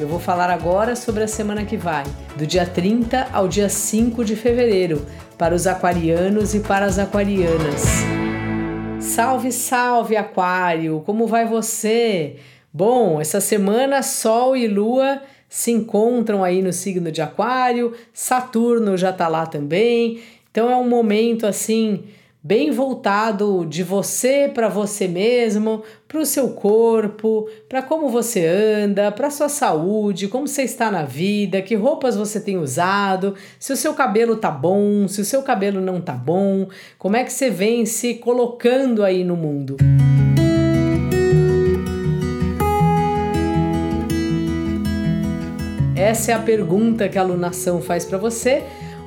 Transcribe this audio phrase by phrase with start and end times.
[0.00, 2.04] Eu vou falar agora sobre a semana que vai,
[2.34, 5.04] do dia 30 ao dia 5 de fevereiro,
[5.36, 7.84] para os aquarianos e para as aquarianas.
[8.98, 11.02] Salve, salve, Aquário!
[11.04, 12.36] Como vai você?
[12.72, 19.12] Bom, essa semana Sol e Lua se encontram aí no signo de Aquário, Saturno já
[19.12, 20.22] tá lá também.
[20.50, 22.04] Então é um momento assim
[22.42, 29.12] bem voltado de você para você mesmo, para o seu corpo, para como você anda,
[29.12, 33.76] para sua saúde, como você está na vida, que roupas você tem usado, se o
[33.76, 36.66] seu cabelo tá bom, se o seu cabelo não tá bom,
[36.98, 39.76] como é que você vem se colocando aí no mundo.
[45.94, 48.62] Essa é a pergunta que a alunação faz para você,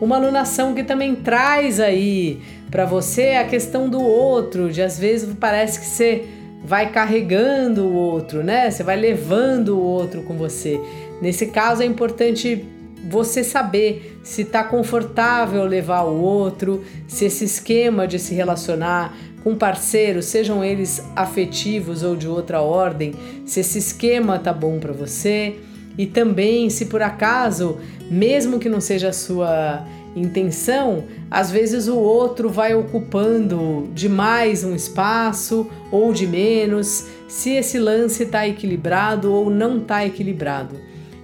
[0.00, 5.34] uma alunação que também traz aí para você a questão do outro, de às vezes
[5.38, 6.24] parece que você
[6.64, 8.70] vai carregando o outro, né?
[8.70, 10.80] Você vai levando o outro com você.
[11.20, 12.64] Nesse caso é importante
[13.08, 19.54] você saber se está confortável levar o outro, se esse esquema de se relacionar com
[19.54, 23.14] parceiros, sejam eles afetivos ou de outra ordem,
[23.46, 25.56] se esse esquema tá bom para você
[25.98, 31.96] e também se por acaso, mesmo que não seja a sua intenção, às vezes o
[31.96, 39.50] outro vai ocupando demais um espaço ou de menos, se esse lance está equilibrado ou
[39.50, 40.76] não está equilibrado.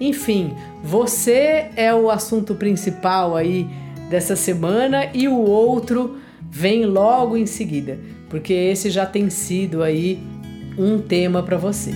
[0.00, 3.68] Enfim, você é o assunto principal aí
[4.08, 6.16] dessa semana e o outro
[6.50, 7.98] vem logo em seguida,
[8.28, 10.18] porque esse já tem sido aí
[10.78, 11.90] um tema para você.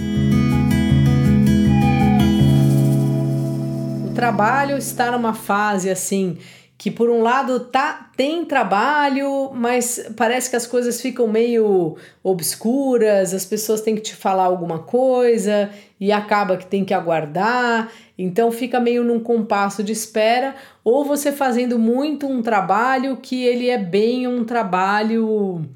[4.24, 6.39] Trabalho está numa fase assim
[6.79, 13.34] que por um lado tá tem trabalho, mas parece que as coisas ficam meio obscuras,
[13.34, 15.70] as pessoas têm que te falar alguma coisa
[16.01, 21.30] e acaba que tem que aguardar, então fica meio num compasso de espera, ou você
[21.30, 25.67] fazendo muito um trabalho que ele é bem um trabalho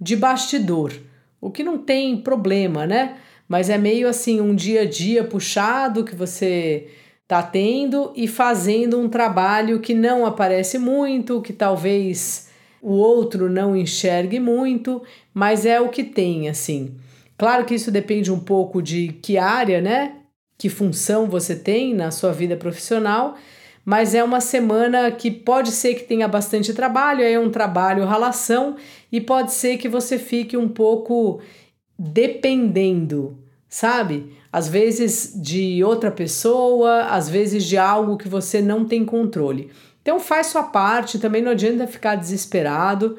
[0.00, 0.92] de bastidor,
[1.40, 3.16] o que não tem problema, né?
[3.48, 6.88] Mas é meio assim um dia a dia puxado que você
[7.26, 12.48] tá tendo e fazendo um trabalho que não aparece muito, que talvez
[12.80, 15.02] o outro não enxergue muito,
[15.34, 16.94] mas é o que tem, assim.
[17.36, 20.16] Claro que isso depende um pouco de que área, né?
[20.56, 23.36] Que função você tem na sua vida profissional,
[23.84, 28.76] mas é uma semana que pode ser que tenha bastante trabalho, é um trabalho relação
[29.12, 31.40] e pode ser que você fique um pouco
[31.98, 34.32] dependendo, sabe?
[34.56, 39.70] às vezes de outra pessoa, às vezes de algo que você não tem controle.
[40.00, 43.18] Então faz sua parte, também não adianta ficar desesperado,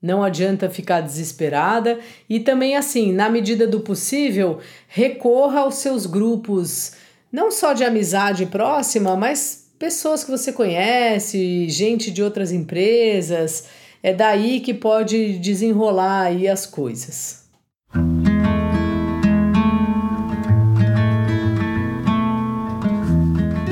[0.00, 4.58] não adianta ficar desesperada e também assim, na medida do possível,
[4.88, 6.92] recorra aos seus grupos,
[7.30, 13.66] não só de amizade próxima, mas pessoas que você conhece, gente de outras empresas,
[14.02, 17.49] é daí que pode desenrolar aí as coisas.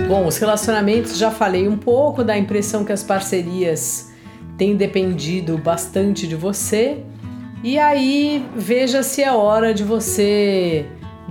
[0.08, 4.10] Bom, os relacionamentos já falei um pouco da impressão que as parcerias
[4.56, 7.04] têm dependido bastante de você.
[7.62, 10.86] E aí veja se é hora de você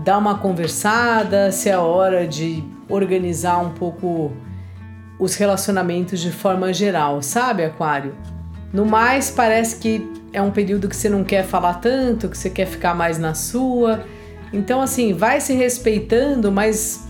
[0.05, 4.31] dar uma conversada, se é hora de organizar um pouco
[5.19, 8.13] os relacionamentos de forma geral, sabe, Aquário?
[8.71, 12.51] No mais, parece que é um período que você não quer falar tanto, que você
[12.51, 14.05] quer ficar mais na sua.
[14.53, 17.06] Então, assim, vai se respeitando, mas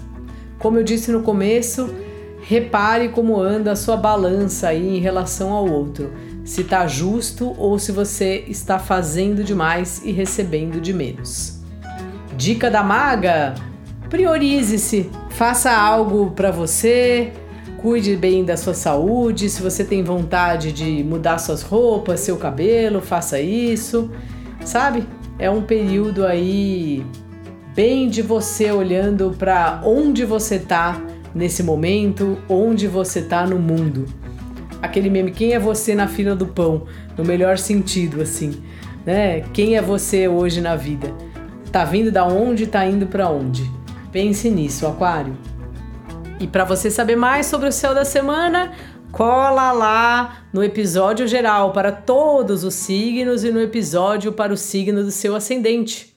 [0.60, 1.94] como eu disse no começo,
[2.42, 6.12] repare como anda a sua balança aí em relação ao outro.
[6.44, 11.60] Se está justo ou se você está fazendo demais e recebendo de menos.
[12.36, 13.54] Dica da maga:
[14.10, 17.34] priorize-se, faça algo para você,
[17.78, 19.50] cuide bem da sua saúde.
[19.50, 24.10] Se você tem vontade de mudar suas roupas, seu cabelo, faça isso.
[24.64, 25.06] Sabe?
[25.38, 27.06] É um período aí
[27.78, 31.00] bem de você olhando para onde você tá
[31.36, 34.08] nesse momento, onde você tá no mundo.
[34.82, 36.88] Aquele meme, quem é você na fila do pão?
[37.16, 38.64] No melhor sentido, assim,
[39.06, 39.42] né?
[39.54, 41.14] Quem é você hoje na vida?
[41.72, 43.72] Tá vindo da onde, tá indo para onde?
[44.12, 45.38] Pense nisso, Aquário.
[46.40, 48.72] E para você saber mais sobre o céu da semana,
[49.12, 55.04] cola lá no episódio geral para todos os signos e no episódio para o signo
[55.04, 56.17] do seu ascendente.